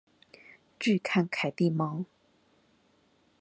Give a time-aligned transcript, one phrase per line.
[0.79, 2.05] 拒看凱蒂貓